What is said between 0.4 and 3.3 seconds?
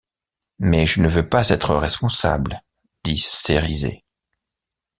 Mais je ne veux pas être responsable, dit